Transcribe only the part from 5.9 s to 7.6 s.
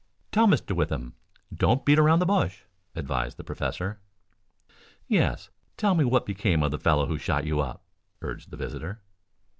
me what became of the fellow who shot you